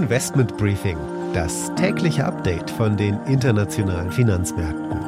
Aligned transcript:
Investment 0.00 0.56
Briefing, 0.56 0.96
das 1.34 1.70
tägliche 1.74 2.24
Update 2.24 2.70
von 2.70 2.96
den 2.96 3.22
internationalen 3.26 4.10
Finanzmärkten. 4.10 4.98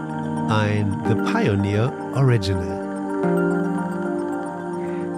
Ein 0.50 1.02
The 1.08 1.14
Pioneer 1.32 1.90
Original. 2.14 2.82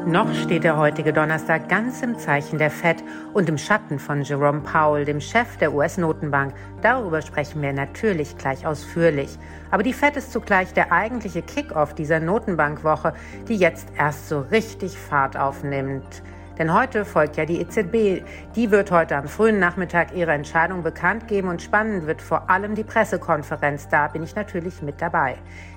Noch 0.06 0.32
steht 0.32 0.62
der 0.62 0.76
heutige 0.76 1.12
Donnerstag 1.12 1.68
ganz 1.68 2.02
im 2.02 2.16
Zeichen 2.16 2.58
der 2.58 2.70
Fed 2.70 3.02
und 3.32 3.48
im 3.48 3.58
Schatten 3.58 3.98
von 3.98 4.22
Jerome 4.22 4.60
Powell, 4.60 5.04
dem 5.04 5.20
Chef 5.20 5.56
der 5.56 5.74
US-Notenbank. 5.74 6.54
Darüber 6.80 7.20
sprechen 7.20 7.60
wir 7.60 7.72
natürlich 7.72 8.38
gleich 8.38 8.64
ausführlich. 8.64 9.36
Aber 9.72 9.82
die 9.82 9.92
Fed 9.92 10.16
ist 10.16 10.30
zugleich 10.30 10.72
der 10.72 10.92
eigentliche 10.92 11.42
Kickoff 11.42 11.94
dieser 11.94 12.20
Notenbankwoche, 12.20 13.12
die 13.48 13.56
jetzt 13.56 13.88
erst 13.98 14.28
so 14.28 14.38
richtig 14.52 14.96
Fahrt 14.96 15.36
aufnimmt. 15.36 16.22
Denn 16.58 16.72
heute 16.72 17.04
folgt 17.04 17.36
ja 17.36 17.44
die 17.44 17.60
EZB. 17.60 18.24
Die 18.54 18.70
wird 18.70 18.90
heute 18.90 19.16
am 19.16 19.26
frühen 19.26 19.58
Nachmittag 19.58 20.14
ihre 20.14 20.32
Entscheidung 20.32 20.82
bekannt 20.82 21.26
geben 21.26 21.48
und 21.48 21.62
spannend 21.62 22.06
wird 22.06 22.22
vor 22.22 22.48
allem 22.48 22.74
die 22.74 22.84
Pressekonferenz. 22.84 23.88
Da 23.88 24.08
bin 24.08 24.22
ich 24.22 24.36
natürlich 24.36 24.80
mit 24.82 25.00
dabei. 25.00 25.36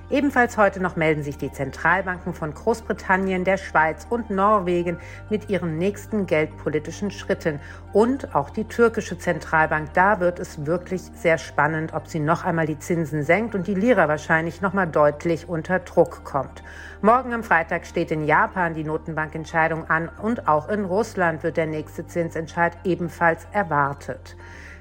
Ebenfalls 0.10 0.56
heute 0.56 0.82
noch 0.82 0.96
melden 0.96 1.22
sich 1.22 1.38
die 1.38 1.52
Zentralbanken 1.52 2.34
von 2.34 2.54
Großbritannien, 2.54 3.44
der 3.44 3.58
Schweiz 3.58 4.08
und 4.10 4.30
Norwegen 4.30 5.00
mit 5.30 5.50
ihren 5.50 5.78
nächsten 5.78 6.26
geldpolitischen 6.26 7.12
Schritten. 7.12 7.60
Und 7.92 8.34
auch 8.34 8.50
die 8.50 8.64
türkische 8.64 9.18
Zentralbank. 9.18 9.94
Da 9.96 10.22
wird 10.22 10.40
es 10.40 10.66
wirklich 10.66 11.02
sehr 11.14 11.38
spannend, 11.38 11.94
ob 11.94 12.08
sie 12.08 12.22
noch 12.22 12.46
einmal 12.46 12.68
die 12.68 12.80
Zinsen 12.80 13.24
senkt 13.24 13.54
und 13.54 13.68
die 13.68 13.74
Lira 13.74 14.08
wahrscheinlich 14.08 14.62
noch 14.62 14.72
mal 14.72 14.86
deutlich 14.86 15.50
unter 15.50 15.80
Druck 15.80 16.24
kommt. 16.24 16.64
Morgen 17.02 17.34
am 17.34 17.44
Freitag 17.44 17.86
steht 17.86 18.10
in 18.10 18.26
Japan 18.26 18.76
die 18.76 18.86
Notenbankentscheidung 18.86 19.90
an 19.90 20.10
und 20.22 20.48
auch 20.48 20.70
in 20.70 20.86
Russland 20.86 21.44
wird 21.44 21.58
der 21.58 21.68
nächste 21.68 22.08
Zinsentscheid 22.08 22.78
ebenfalls 22.86 23.46
erwartet. 23.52 24.38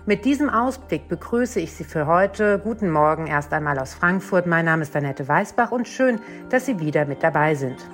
Mit 0.08 0.24
diesem 0.24 0.48
Ausblick 0.48 1.08
begrüße 1.08 1.58
ich 1.58 1.72
Sie 1.72 1.82
für 1.82 2.06
heute. 2.06 2.60
Guten 2.60 2.92
Morgen 2.92 3.26
erst 3.26 3.52
einmal 3.52 3.76
aus 3.80 3.92
Frankfurt. 3.94 4.46
Mein 4.46 4.66
Name 4.66 4.82
ist 4.82 4.94
Annette 4.94 5.26
Weißbach 5.26 5.72
und 5.72 5.88
schön, 5.88 6.20
dass 6.48 6.66
Sie 6.66 6.78
wieder 6.78 7.06
mit 7.06 7.24
dabei 7.24 7.56
sind. 7.56 7.84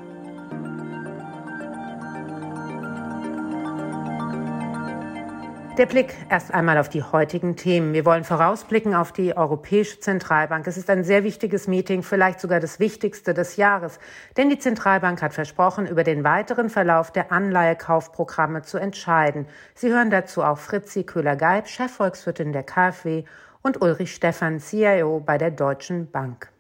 Der 5.79 5.87
Blick 5.87 6.15
erst 6.29 6.53
einmal 6.53 6.77
auf 6.77 6.91
die 6.91 7.03
heutigen 7.03 7.57
Themen. 7.57 7.95
Wir 7.95 8.05
wollen 8.05 8.25
vorausblicken 8.25 8.95
auf 8.95 9.11
die 9.11 9.35
Europäische 9.35 10.01
Zentralbank. 10.01 10.67
Es 10.67 10.77
ist 10.77 10.91
ein 10.91 11.03
sehr 11.03 11.25
wichtiges 11.25 11.67
Meeting, 11.67 12.03
vielleicht 12.03 12.41
sogar 12.41 12.61
das 12.61 12.79
wichtigste 12.79 13.33
des 13.33 13.57
Jahres. 13.57 13.99
Denn 14.37 14.51
die 14.51 14.59
Zentralbank 14.59 15.23
hat 15.23 15.33
versprochen, 15.33 15.87
über 15.87 16.05
den 16.05 16.25
weiteren 16.25 16.69
Verlauf 16.69 17.11
der 17.11 17.33
Anleihekaufprogramme 17.33 18.61
zu 18.61 18.77
entscheiden. 18.77 19.47
Sie 19.75 19.89
hören 19.89 20.11
dazu 20.11 20.43
auch 20.43 20.59
Fritzi 20.59 21.05
Köhler-Geib, 21.05 21.67
Chefvolkswirtin 21.67 22.53
der 22.53 22.65
KfW 22.65 23.25
und 23.63 23.81
Ulrich 23.81 24.15
Stephan, 24.15 24.61
CIO 24.61 25.21
bei 25.21 25.39
der 25.39 25.53
Deutschen 25.53 26.11
Bank. 26.11 26.53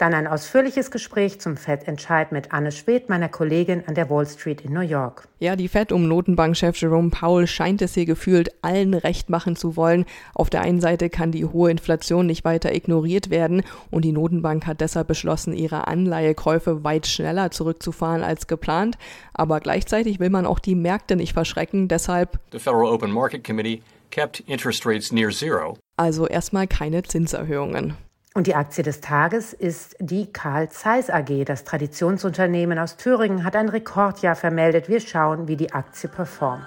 Dann 0.00 0.14
ein 0.14 0.26
ausführliches 0.26 0.90
Gespräch 0.90 1.42
zum 1.42 1.58
FED-Entscheid 1.58 2.32
mit 2.32 2.52
Anne 2.54 2.72
Schwedt, 2.72 3.10
meiner 3.10 3.28
Kollegin 3.28 3.86
an 3.86 3.94
der 3.94 4.08
Wall 4.08 4.26
Street 4.26 4.62
in 4.62 4.72
New 4.72 4.80
York. 4.80 5.28
Ja, 5.40 5.56
die 5.56 5.68
FED 5.68 5.92
um 5.92 6.08
Notenbankchef 6.08 6.74
Jerome 6.80 7.10
Powell 7.10 7.46
scheint 7.46 7.82
es 7.82 7.92
hier 7.92 8.06
gefühlt 8.06 8.48
allen 8.62 8.94
recht 8.94 9.28
machen 9.28 9.56
zu 9.56 9.76
wollen. 9.76 10.06
Auf 10.32 10.48
der 10.48 10.62
einen 10.62 10.80
Seite 10.80 11.10
kann 11.10 11.32
die 11.32 11.44
hohe 11.44 11.70
Inflation 11.70 12.26
nicht 12.26 12.46
weiter 12.46 12.74
ignoriert 12.74 13.28
werden 13.28 13.62
und 13.90 14.06
die 14.06 14.12
Notenbank 14.12 14.66
hat 14.66 14.80
deshalb 14.80 15.06
beschlossen, 15.06 15.52
ihre 15.52 15.86
Anleihekäufe 15.86 16.82
weit 16.82 17.06
schneller 17.06 17.50
zurückzufahren 17.50 18.22
als 18.22 18.46
geplant. 18.46 18.96
Aber 19.34 19.60
gleichzeitig 19.60 20.18
will 20.18 20.30
man 20.30 20.46
auch 20.46 20.60
die 20.60 20.76
Märkte 20.76 21.14
nicht 21.14 21.34
verschrecken, 21.34 21.88
deshalb 21.88 22.40
The 22.52 22.58
Federal 22.58 22.86
Open 22.86 23.10
Market 23.10 23.44
Committee 23.44 23.82
kept 24.10 24.40
interest 24.46 24.86
rates 24.86 25.12
near 25.12 25.28
zero. 25.28 25.76
Also 25.98 26.26
erstmal 26.26 26.66
keine 26.66 27.02
Zinserhöhungen. 27.02 27.98
Und 28.40 28.46
die 28.46 28.54
Aktie 28.54 28.82
des 28.82 29.02
Tages 29.02 29.52
ist 29.52 29.96
die 30.00 30.32
Karl 30.32 30.70
Zeiss 30.70 31.10
AG. 31.10 31.44
Das 31.44 31.64
Traditionsunternehmen 31.64 32.78
aus 32.78 32.96
Thüringen 32.96 33.44
hat 33.44 33.54
ein 33.54 33.68
Rekordjahr 33.68 34.34
vermeldet. 34.34 34.88
Wir 34.88 35.00
schauen, 35.00 35.46
wie 35.46 35.56
die 35.56 35.74
Aktie 35.74 36.08
performt. 36.08 36.64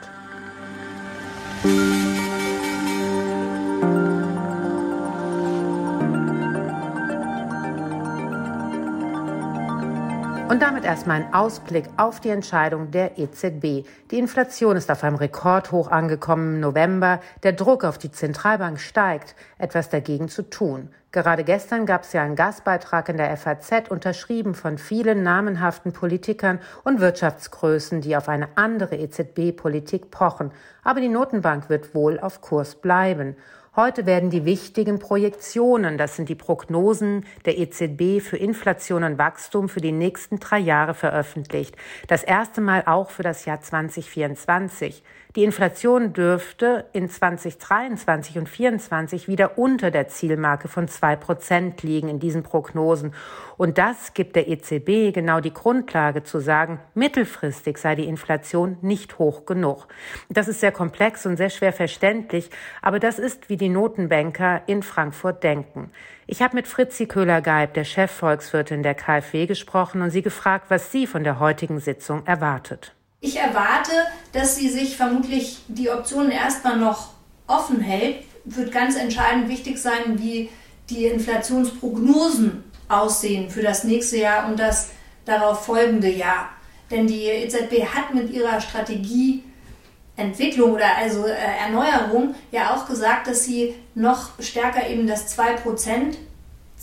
Und 10.54 10.62
damit 10.62 10.84
erstmal 10.84 11.24
ein 11.24 11.34
Ausblick 11.34 11.86
auf 11.98 12.20
die 12.20 12.30
Entscheidung 12.30 12.92
der 12.92 13.18
EZB. 13.18 13.88
Die 14.12 14.20
Inflation 14.20 14.78
ist 14.78 14.92
auf 14.92 15.04
einem 15.04 15.16
Rekordhoch 15.16 15.90
angekommen 15.90 16.54
im 16.54 16.60
November. 16.60 17.22
Der 17.42 17.54
Druck 17.54 17.84
auf 17.84 17.98
die 17.98 18.12
Zentralbank 18.12 18.80
steigt, 18.80 19.34
etwas 19.58 19.90
dagegen 19.90 20.30
zu 20.30 20.48
tun. 20.48 20.90
Gerade 21.12 21.44
gestern 21.44 21.88
gab 21.88 22.04
es 22.04 22.14
ja 22.14 22.22
einen 22.22 22.36
Gastbeitrag 22.36 23.10
in 23.10 23.18
der 23.18 23.36
FAZ, 23.36 23.90
unterschrieben 23.90 24.54
von 24.54 24.78
vielen 24.78 25.24
namenhaften 25.24 25.92
Politikern 25.92 26.60
und 26.84 27.00
Wirtschaftsgrößen, 27.00 28.02
die 28.02 28.16
auf 28.16 28.30
eine 28.30 28.50
andere 28.54 28.96
EZB-Politik 28.98 30.12
pochen. 30.12 30.52
Aber 30.84 31.02
die 31.02 31.10
Notenbank 31.10 31.68
wird 31.70 31.96
wohl 31.96 32.20
auf 32.20 32.42
Kurs 32.42 32.76
bleiben. 32.76 33.36
Heute 33.76 34.06
werden 34.06 34.30
die 34.30 34.46
wichtigen 34.46 35.00
Projektionen, 35.00 35.98
das 35.98 36.16
sind 36.16 36.30
die 36.30 36.36
Prognosen 36.36 37.26
der 37.46 37.58
EZB 37.58 38.22
für 38.22 38.38
Inflation 38.38 39.04
und 39.04 39.18
Wachstum 39.18 39.68
für 39.68 39.82
die 39.82 39.92
nächsten 39.92 40.40
drei 40.40 40.60
Jahre 40.60 40.94
veröffentlicht. 40.94 41.76
Das 42.08 42.22
erste 42.22 42.62
Mal 42.62 42.84
auch 42.86 43.10
für 43.10 43.24
das 43.24 43.46
Jahr 43.46 43.62
2024. 43.62 45.02
Die 45.36 45.44
Inflation 45.44 46.14
dürfte 46.14 46.86
in 46.94 47.10
2023 47.10 48.38
und 48.38 48.48
2024 48.48 49.28
wieder 49.28 49.58
unter 49.58 49.90
der 49.90 50.08
Zielmarke 50.08 50.68
von 50.68 50.88
zwei 50.88 51.16
Prozent 51.16 51.82
liegen 51.82 52.08
in 52.08 52.20
diesen 52.20 52.44
Prognosen. 52.44 53.16
Und 53.58 53.80
das 53.80 54.14
gibt 54.14 54.36
der 54.36 54.48
EZB 54.48 55.12
genau 55.12 55.40
die 55.40 55.52
Grundlage 55.52 56.22
zu 56.22 56.40
sagen, 56.40 56.80
mittelfristig 56.94 57.80
sei 57.80 57.96
die 57.96 58.06
Inflation 58.06 58.78
nicht 58.84 59.18
hoch 59.18 59.48
genug. 59.48 59.88
Das 60.30 60.48
ist 60.48 60.60
sehr 60.60 60.72
komplex 60.72 61.26
und 61.26 61.38
sehr 61.38 61.50
schwer 61.50 61.74
verständlich, 61.74 62.52
aber 62.84 63.00
das 63.00 63.18
ist, 63.18 63.50
wie 63.50 63.58
die 63.58 63.70
Notenbanker 63.70 64.62
in 64.68 64.84
Frankfurt 64.84 65.44
denken. 65.44 65.90
Ich 66.28 66.44
habe 66.44 66.56
mit 66.56 66.68
Fritzi 66.68 67.08
Köhler-Geib, 67.08 67.74
der 67.74 67.86
Chefvolkswirtin 67.86 68.84
der 68.84 68.94
KfW, 68.94 69.48
gesprochen 69.48 70.04
und 70.04 70.12
sie 70.12 70.22
gefragt, 70.22 70.66
was 70.70 70.92
sie 70.92 71.08
von 71.08 71.24
der 71.24 71.40
heutigen 71.40 71.80
Sitzung 71.80 72.24
erwartet. 72.28 72.94
Ich 73.26 73.40
erwarte, 73.40 73.94
dass 74.34 74.58
sie 74.58 74.68
sich 74.68 74.98
vermutlich 74.98 75.60
die 75.70 75.90
Optionen 75.90 76.30
erstmal 76.30 76.78
noch 76.78 77.14
offen 77.48 77.80
hält. 77.80 78.26
Wird 78.44 78.74
ganz 78.74 78.98
entscheidend 78.98 79.48
wichtig 79.48 79.78
sein, 79.78 80.20
wie 80.20 80.50
die 80.90 81.06
Inflationsprognosen 81.06 82.66
aussehen 82.90 83.50
für 83.50 83.62
das 83.62 83.86
nächste 83.86 84.18
Jahr 84.18 84.50
und 84.50 84.60
das 84.60 84.90
darauf 85.24 85.66
folgende 85.66 86.10
Jahr. 86.10 86.50
Denn 86.92 87.08
die 87.08 87.28
EZB 87.28 87.86
hat 87.86 88.14
mit 88.14 88.30
ihrer 88.30 88.60
Strategieentwicklung 88.60 90.74
oder 90.74 90.98
also 90.98 91.26
äh, 91.26 91.32
Erneuerung 91.32 92.36
ja 92.52 92.76
auch 92.76 92.90
gesagt, 92.90 93.28
dass 93.28 93.46
sie 93.46 93.74
noch 93.96 94.32
stärker 94.42 94.90
eben 94.90 95.08
das 95.08 95.40
2% 95.40 96.16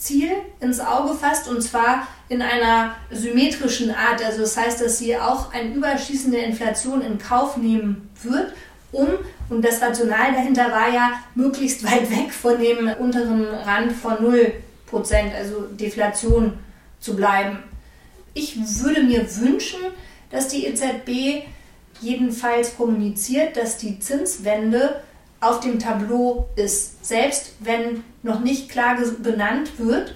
Ziel 0.01 0.31
ins 0.59 0.79
Auge 0.79 1.13
fasst 1.13 1.47
und 1.47 1.61
zwar 1.61 2.07
in 2.27 2.41
einer 2.41 2.95
symmetrischen 3.11 3.91
Art. 3.91 4.23
Also 4.25 4.41
das 4.41 4.57
heißt, 4.57 4.81
dass 4.81 4.97
sie 4.97 5.15
auch 5.15 5.53
eine 5.53 5.75
überschießende 5.75 6.37
Inflation 6.37 7.01
in 7.01 7.19
Kauf 7.19 7.55
nehmen 7.57 8.09
wird, 8.23 8.53
um, 8.91 9.07
und 9.49 9.63
das 9.63 9.81
Rational 9.81 10.33
dahinter 10.33 10.69
war 10.69 10.93
ja, 10.93 11.13
möglichst 11.35 11.83
weit 11.85 12.09
weg 12.11 12.33
von 12.33 12.59
dem 12.59 12.89
unteren 12.99 13.45
Rand 13.45 13.93
von 13.93 14.17
0%, 14.17 14.53
also 15.33 15.61
Deflation 15.71 16.53
zu 16.99 17.15
bleiben. 17.15 17.59
Ich 18.33 18.57
würde 18.83 19.03
mir 19.03 19.25
wünschen, 19.37 19.79
dass 20.29 20.49
die 20.49 20.65
EZB 20.65 21.45
jedenfalls 22.01 22.75
kommuniziert, 22.75 23.55
dass 23.55 23.77
die 23.77 23.99
Zinswende 23.99 25.01
auf 25.41 25.59
dem 25.59 25.79
Tableau 25.79 26.49
ist, 26.55 27.05
selbst 27.05 27.55
wenn 27.59 28.03
noch 28.23 28.39
nicht 28.39 28.69
klar 28.69 28.95
benannt 29.21 29.79
wird, 29.79 30.15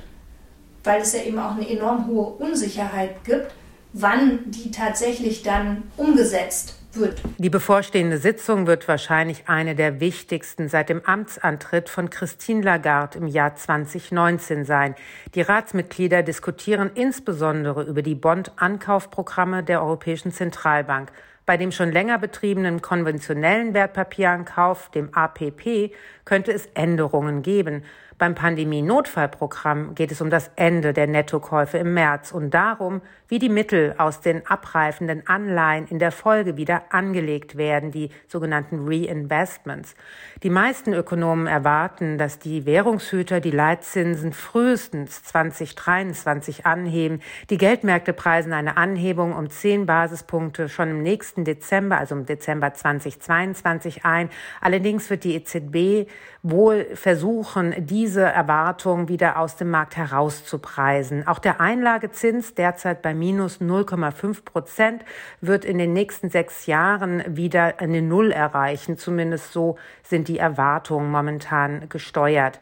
weil 0.84 1.02
es 1.02 1.14
ja 1.14 1.24
eben 1.24 1.40
auch 1.40 1.56
eine 1.56 1.68
enorm 1.68 2.08
hohe 2.08 2.28
Unsicherheit 2.28 3.24
gibt, 3.24 3.52
wann 3.92 4.40
die 4.52 4.72
tatsächlich 4.72 5.42
dann 5.42 5.84
umgesetzt 5.98 6.76
wird. 6.94 7.22
Die 7.38 7.50
bevorstehende 7.50 8.18
Sitzung 8.20 8.68
wird 8.68 8.88
wahrscheinlich 8.88 9.48
eine 9.48 9.76
der 9.76 10.00
wichtigsten 10.00 10.70
seit 10.70 10.90
dem 10.90 11.04
Amtsantritt 11.04 11.90
von 11.90 12.10
Christine 12.10 12.62
Lagarde 12.62 13.18
im 13.18 13.28
Jahr 13.28 13.56
2019 13.56 14.64
sein. 14.64 14.96
Die 15.34 15.42
Ratsmitglieder 15.42 16.24
diskutieren 16.24 16.92
insbesondere 16.94 17.84
über 17.84 18.02
die 18.02 18.16
Bond-Ankaufprogramme 18.16 19.64
der 19.64 19.82
Europäischen 19.82 20.32
Zentralbank. 20.32 21.12
Bei 21.46 21.58
dem 21.58 21.72
schon 21.72 21.92
länger 21.92 22.18
betriebenen 22.18 22.82
konventionellen 22.82 23.76
Wertpapierankauf, 23.76 24.90
dem 24.90 25.14
APP, 25.14 25.92
könnte 26.26 26.52
es 26.52 26.66
Änderungen 26.74 27.44
geben. 27.44 27.84
Beim 28.18 28.34
Pandemie-Notfallprogramm 28.34 29.94
geht 29.94 30.10
es 30.10 30.22
um 30.22 30.30
das 30.30 30.50
Ende 30.56 30.94
der 30.94 31.06
Nettokäufe 31.06 31.78
im 31.80 31.94
März 31.94 32.32
und 32.32 32.54
darum, 32.54 33.02
wie 33.28 33.40
die 33.40 33.50
Mittel 33.50 33.94
aus 33.98 34.22
den 34.22 34.48
abreifenden 34.48 35.28
Anleihen 35.28 35.86
in 35.88 36.00
der 36.00 36.14
Folge 36.14 36.56
wieder 36.56 36.84
angelegt 36.92 37.58
werden, 37.58 37.92
die 37.92 38.12
sogenannten 38.30 38.88
Reinvestments. 38.88 39.96
Die 40.44 40.50
meisten 40.50 40.94
Ökonomen 40.94 41.48
erwarten, 41.48 42.18
dass 42.18 42.40
die 42.40 42.66
Währungshüter 42.66 43.42
die 43.42 43.52
Leitzinsen 43.52 44.32
frühestens 44.32 45.24
2023 45.24 46.66
anheben. 46.66 47.20
Die 47.50 47.58
Geldmärkte 47.58 48.14
preisen 48.14 48.54
eine 48.54 48.78
Anhebung 48.78 49.34
um 49.34 49.50
zehn 49.50 49.86
Basispunkte 49.86 50.70
schon 50.70 50.90
im 50.90 51.04
nächsten 51.04 51.44
Dezember, 51.44 51.98
also 51.98 52.16
im 52.16 52.26
Dezember 52.26 52.74
2022 52.74 54.06
ein. 54.06 54.30
Allerdings 54.62 55.10
wird 55.10 55.26
die 55.26 55.36
EZB 55.36 56.10
wohl 56.44 56.86
versuchen, 56.94 57.74
diese 58.06 58.22
Erwartung 58.22 59.08
wieder 59.08 59.40
aus 59.40 59.56
dem 59.56 59.72
Markt 59.72 59.98
herauszupreisen. 59.98 61.26
Auch 61.26 61.40
der 61.40 61.60
Einlagezins, 61.60 62.54
derzeit 62.54 63.02
bei 63.02 63.16
minus 63.16 63.60
0,5 63.60 64.46
Prozent, 64.46 65.04
wird 65.42 65.66
in 65.66 65.80
den 65.80 65.92
nächsten 65.92 66.30
sechs 66.30 66.68
Jahren 66.68 67.24
wieder 67.26 67.80
eine 67.80 68.04
Null 68.04 68.32
erreichen. 68.32 69.00
Zumindest 69.00 69.52
so 69.54 69.80
sind 70.04 70.28
die 70.28 70.38
Erwartungen 70.38 71.10
momentan 71.10 71.90
gesteuert. 71.90 72.60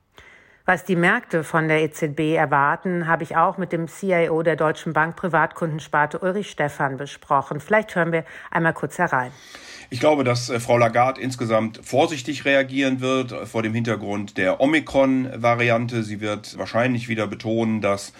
Was 0.65 0.85
die 0.85 0.95
Märkte 0.95 1.43
von 1.43 1.67
der 1.67 1.83
EZB 1.83 2.37
erwarten, 2.37 3.05
habe 3.05 3.23
ich 3.23 3.35
auch 3.35 3.57
mit 3.57 3.73
dem 3.73 3.89
CIO 3.89 4.43
der 4.43 4.55
Deutschen 4.55 4.93
Bank 4.93 5.17
Privatkundensparte 5.17 6.19
Ulrich 6.19 6.51
Stephan 6.51 6.95
besprochen. 6.95 7.59
Vielleicht 7.59 7.93
hören 7.95 8.13
wir 8.13 8.23
einmal 8.49 8.71
kurz 8.71 8.97
herein. 8.97 9.31
Ich 9.89 9.99
glaube, 9.99 10.23
dass 10.23 10.49
äh, 10.49 10.61
Frau 10.61 10.77
Lagarde 10.77 11.19
insgesamt 11.19 11.81
vorsichtig 11.83 12.45
reagieren 12.45 13.01
wird 13.01 13.33
äh, 13.33 13.45
vor 13.45 13.61
dem 13.61 13.73
Hintergrund 13.73 14.37
der 14.37 14.61
Omikron-Variante. 14.61 16.01
Sie 16.01 16.21
wird 16.21 16.57
wahrscheinlich 16.57 17.09
wieder 17.09 17.27
betonen, 17.27 17.81
dass 17.81 18.13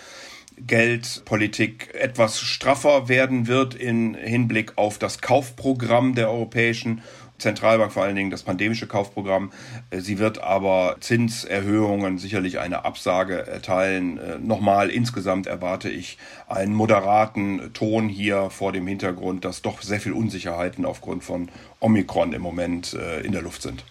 Geldpolitik 0.58 1.96
etwas 1.96 2.42
straffer 2.42 3.08
werden 3.08 3.48
wird 3.48 3.74
in 3.74 4.16
Hinblick 4.16 4.74
auf 4.76 5.00
das 5.00 5.22
Kaufprogramm 5.22 6.14
der 6.14 6.30
Europäischen 6.30 7.04
Zentralbank, 7.44 7.92
vor 7.92 8.04
allen 8.04 8.16
Dingen 8.16 8.32
das 8.32 8.44
pandemische 8.44 8.88
Kaufprogramm. 8.88 9.52
Äh, 9.92 10.00
sie 10.00 10.18
wird 10.18 10.42
aber 10.42 10.96
Zinserhöhungen 11.00 12.18
sicherlich 12.18 12.60
eine 12.60 12.86
Absage 12.86 13.46
erteilen. 13.46 14.18
Äh, 14.18 14.40
nochmal, 14.40 14.90
insgesamt 14.90 15.46
erwarte 15.46 15.90
ich 15.90 16.18
einen 16.48 16.74
moderaten 16.74 17.72
Ton 17.74 18.10
hier 18.10 18.50
vor 18.50 18.72
dem 18.72 18.88
Hintergrund, 18.88 19.46
dass 19.46 19.62
doch 19.62 19.82
sehr 19.82 20.00
viel 20.00 20.14
Unsicherheiten 20.14 20.86
aufgrund 20.86 21.24
von 21.24 21.50
Omikron 21.80 22.34
im 22.34 22.42
Moment 22.42 22.94
äh, 22.94 23.22
in 23.22 23.32
der 23.32 23.42
Luft 23.42 23.62
sind. 23.62 23.84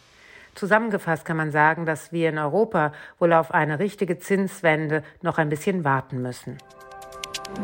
Zusammengefasst 0.54 1.24
kann 1.24 1.36
man 1.36 1.50
sagen, 1.50 1.86
dass 1.86 2.12
wir 2.12 2.28
in 2.28 2.38
Europa 2.38 2.92
wohl 3.18 3.32
auf 3.32 3.52
eine 3.52 3.78
richtige 3.78 4.18
Zinswende 4.18 5.02
noch 5.22 5.38
ein 5.38 5.48
bisschen 5.48 5.84
warten 5.84 6.20
müssen. 6.20 6.58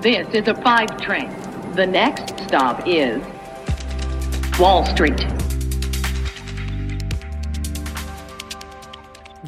This 0.01 0.27
is 0.33 0.49
a 0.49 0.55
five 0.55 0.97
train. 0.99 1.31
The 1.75 1.87
next 1.87 2.35
stop 2.47 2.87
is 2.87 3.21
Wall 4.59 4.85
Street. 4.87 5.38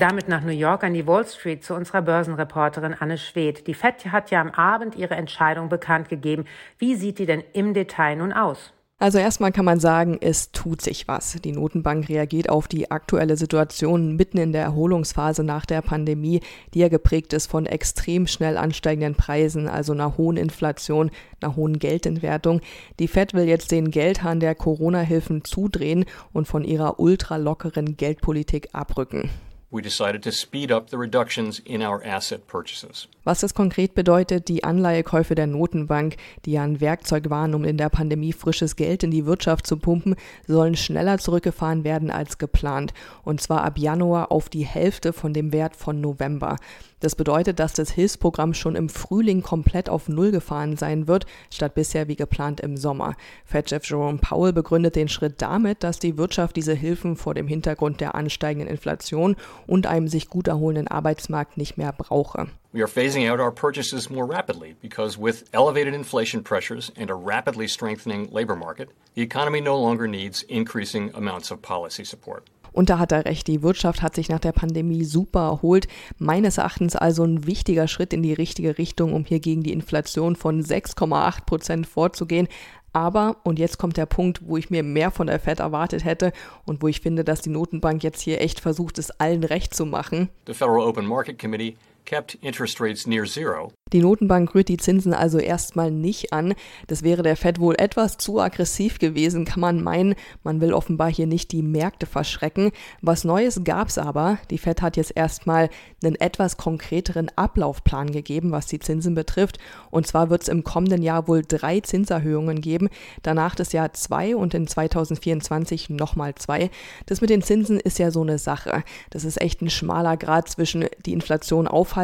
Damit 0.00 0.28
nach 0.28 0.42
New 0.42 0.48
York 0.48 0.82
an 0.82 0.94
die 0.94 1.06
Wall 1.06 1.26
Street 1.26 1.62
zu 1.62 1.74
unserer 1.74 2.00
Börsenreporterin 2.00 2.94
Anne 2.98 3.18
Schwedt. 3.18 3.66
Die 3.66 3.74
FED 3.74 4.06
hat 4.06 4.30
ja 4.30 4.40
am 4.40 4.48
Abend 4.48 4.96
ihre 4.96 5.14
Entscheidung 5.14 5.68
bekannt 5.68 6.08
gegeben. 6.08 6.46
Wie 6.78 6.94
sieht 6.94 7.18
die 7.18 7.26
denn 7.26 7.44
im 7.52 7.74
Detail 7.74 8.16
nun 8.16 8.32
aus? 8.32 8.72
Also 8.98 9.18
erstmal 9.18 9.52
kann 9.52 9.66
man 9.66 9.78
sagen, 9.78 10.16
es 10.18 10.52
tut 10.52 10.80
sich 10.80 11.06
was. 11.06 11.32
Die 11.44 11.52
Notenbank 11.52 12.08
reagiert 12.08 12.48
auf 12.48 12.66
die 12.66 12.90
aktuelle 12.90 13.36
Situation 13.36 14.16
mitten 14.16 14.38
in 14.38 14.52
der 14.52 14.62
Erholungsphase 14.62 15.44
nach 15.44 15.66
der 15.66 15.82
Pandemie, 15.82 16.40
die 16.72 16.78
ja 16.78 16.88
geprägt 16.88 17.34
ist 17.34 17.48
von 17.48 17.66
extrem 17.66 18.26
schnell 18.26 18.56
ansteigenden 18.56 19.16
Preisen, 19.16 19.68
also 19.68 19.92
einer 19.92 20.16
hohen 20.16 20.38
Inflation, 20.38 21.10
einer 21.42 21.56
hohen 21.56 21.78
Geldentwertung. 21.78 22.62
Die 22.98 23.08
Fed 23.08 23.34
will 23.34 23.44
jetzt 23.44 23.70
den 23.70 23.90
Geldhahn 23.90 24.40
der 24.40 24.54
Corona-Hilfen 24.54 25.44
zudrehen 25.44 26.06
und 26.32 26.48
von 26.48 26.64
ihrer 26.64 26.98
ultralockeren 27.00 27.98
Geldpolitik 27.98 28.70
abrücken 28.72 29.28
we 29.70 29.80
decided 29.80 30.22
to 30.22 30.32
speed 30.32 30.72
up 30.72 30.90
the 30.90 30.98
reductions 30.98 31.60
in 31.60 31.82
our 31.82 32.04
asset 32.04 32.46
purchases. 32.46 33.08
Was 33.24 33.40
das 33.40 33.54
konkret 33.54 33.94
bedeutet, 33.94 34.48
die 34.48 34.64
Anleihekäufe 34.64 35.34
der 35.34 35.46
Notenbank, 35.46 36.16
die 36.44 36.52
ja 36.52 36.62
ein 36.62 36.80
Werkzeug 36.80 37.30
waren, 37.30 37.54
um 37.54 37.64
in 37.64 37.76
der 37.76 37.88
Pandemie 37.88 38.32
frisches 38.32 38.76
Geld 38.76 39.02
in 39.02 39.10
die 39.10 39.26
Wirtschaft 39.26 39.66
zu 39.66 39.76
pumpen, 39.76 40.16
sollen 40.46 40.74
schneller 40.74 41.18
zurückgefahren 41.18 41.84
werden 41.84 42.10
als 42.10 42.38
geplant. 42.38 42.92
Und 43.22 43.40
zwar 43.40 43.62
ab 43.62 43.78
Januar 43.78 44.32
auf 44.32 44.48
die 44.48 44.64
Hälfte 44.64 45.12
von 45.12 45.32
dem 45.32 45.52
Wert 45.52 45.76
von 45.76 46.00
November. 46.00 46.56
Das 47.00 47.14
bedeutet, 47.14 47.58
dass 47.58 47.72
das 47.72 47.90
Hilfsprogramm 47.90 48.52
schon 48.52 48.76
im 48.76 48.90
Frühling 48.90 49.42
komplett 49.42 49.88
auf 49.88 50.08
Null 50.08 50.30
gefahren 50.30 50.76
sein 50.76 51.08
wird, 51.08 51.24
statt 51.50 51.74
bisher 51.74 52.08
wie 52.08 52.16
geplant 52.16 52.60
im 52.60 52.76
Sommer. 52.76 53.16
Fed-Chef 53.46 53.88
Jerome 53.88 54.18
Powell 54.18 54.52
begründet 54.52 54.96
den 54.96 55.08
Schritt 55.08 55.40
damit, 55.40 55.82
dass 55.82 55.98
die 55.98 56.18
Wirtschaft 56.18 56.56
diese 56.56 56.74
Hilfen 56.74 57.16
vor 57.16 57.32
dem 57.32 57.48
Hintergrund 57.48 58.02
der 58.02 58.14
ansteigenden 58.14 58.68
Inflation 58.68 59.36
und 59.70 59.86
einem 59.86 60.08
sich 60.08 60.28
gut 60.28 60.48
erholenden 60.48 60.88
Arbeitsmarkt 60.88 61.56
nicht 61.56 61.78
mehr 61.78 61.92
brauche. 61.92 62.48
We 62.72 62.80
are 62.80 62.88
phasing 62.88 63.28
out 63.28 63.38
our 63.38 63.52
purchases 63.52 64.10
more 64.10 64.28
rapidly 64.28 64.74
because 64.82 65.16
with 65.16 65.44
elevated 65.52 65.94
inflation 65.94 66.42
pressures 66.42 66.92
and 66.98 67.08
a 67.08 67.14
rapidly 67.14 67.68
strengthening 67.68 68.28
labor 68.32 68.56
market, 68.56 68.90
the 69.14 69.22
economy 69.22 69.60
no 69.60 69.76
longer 69.76 70.08
needs 70.08 70.42
increasing 70.42 71.14
amounts 71.14 71.52
of 71.52 71.62
policy 71.62 72.04
support. 72.04 72.50
Und 72.72 72.90
da 72.90 72.98
hat 72.98 73.12
er 73.12 73.24
recht, 73.24 73.46
die 73.46 73.62
Wirtschaft 73.62 74.02
hat 74.02 74.14
sich 74.14 74.28
nach 74.28 74.38
der 74.38 74.52
Pandemie 74.52 75.04
super 75.04 75.40
erholt. 75.40 75.88
Meines 76.18 76.58
Erachtens 76.58 76.96
also 76.96 77.24
ein 77.24 77.46
wichtiger 77.46 77.88
Schritt 77.88 78.12
in 78.12 78.22
die 78.22 78.32
richtige 78.32 78.78
Richtung, 78.78 79.12
um 79.12 79.24
hier 79.24 79.40
gegen 79.40 79.62
die 79.62 79.72
Inflation 79.72 80.36
von 80.36 80.62
6,8 80.62 81.46
Prozent 81.46 81.86
vorzugehen. 81.86 82.48
Aber, 82.92 83.36
und 83.44 83.58
jetzt 83.58 83.78
kommt 83.78 83.96
der 83.96 84.06
Punkt, 84.06 84.40
wo 84.46 84.56
ich 84.56 84.70
mir 84.70 84.82
mehr 84.82 85.10
von 85.10 85.26
der 85.26 85.38
Fed 85.38 85.60
erwartet 85.60 86.04
hätte 86.04 86.32
und 86.66 86.82
wo 86.82 86.88
ich 86.88 87.00
finde, 87.00 87.24
dass 87.24 87.40
die 87.40 87.50
Notenbank 87.50 88.02
jetzt 88.02 88.20
hier 88.20 88.40
echt 88.40 88.60
versucht, 88.60 88.98
es 88.98 89.10
allen 89.12 89.44
recht 89.44 89.74
zu 89.74 89.86
machen. 89.86 90.28
The 90.46 90.54
Federal 90.54 90.80
Open 90.80 91.06
Market 91.06 91.38
Committee 91.38 91.76
kept 92.04 92.34
interest 92.42 92.80
rates 92.80 93.06
near 93.06 93.24
zero. 93.24 93.72
Die 93.92 94.00
Notenbank 94.00 94.54
rührt 94.54 94.68
die 94.68 94.76
Zinsen 94.76 95.12
also 95.12 95.38
erstmal 95.38 95.90
nicht 95.90 96.32
an. 96.32 96.54
Das 96.86 97.02
wäre 97.02 97.22
der 97.22 97.36
Fed 97.36 97.58
wohl 97.58 97.74
etwas 97.76 98.18
zu 98.18 98.38
aggressiv 98.38 99.00
gewesen, 99.00 99.44
kann 99.44 99.60
man 99.60 99.82
meinen. 99.82 100.14
Man 100.44 100.60
will 100.60 100.72
offenbar 100.72 101.10
hier 101.10 101.26
nicht 101.26 101.50
die 101.50 101.62
Märkte 101.62 102.06
verschrecken. 102.06 102.70
Was 103.02 103.24
Neues 103.24 103.62
gab's 103.64 103.98
aber. 103.98 104.38
Die 104.50 104.58
Fed 104.58 104.80
hat 104.80 104.96
jetzt 104.96 105.16
erstmal 105.16 105.70
einen 106.04 106.14
etwas 106.14 106.56
konkreteren 106.56 107.30
Ablaufplan 107.34 108.12
gegeben, 108.12 108.52
was 108.52 108.66
die 108.66 108.78
Zinsen 108.78 109.16
betrifft. 109.16 109.58
Und 109.90 110.06
zwar 110.06 110.30
wird 110.30 110.42
es 110.42 110.48
im 110.48 110.62
kommenden 110.62 111.02
Jahr 111.02 111.26
wohl 111.26 111.42
drei 111.46 111.80
Zinserhöhungen 111.80 112.60
geben. 112.60 112.90
Danach 113.22 113.56
das 113.56 113.72
Jahr 113.72 113.92
zwei 113.92 114.36
und 114.36 114.54
in 114.54 114.68
2024 114.68 115.90
nochmal 115.90 116.36
zwei. 116.36 116.70
Das 117.06 117.20
mit 117.20 117.30
den 117.30 117.42
Zinsen 117.42 117.80
ist 117.80 117.98
ja 117.98 118.12
so 118.12 118.22
eine 118.22 118.38
Sache. 118.38 118.84
Das 119.10 119.24
ist 119.24 119.40
echt 119.40 119.62
ein 119.62 119.70
schmaler 119.70 120.16
Grad 120.16 120.48
zwischen 120.48 120.86
die 121.04 121.12
Inflation 121.12 121.66
aufhalten, 121.66 121.99